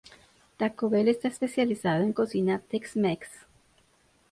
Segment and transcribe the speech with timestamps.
[0.57, 3.29] Taco Bell está especializado en cocina Tex-Mex.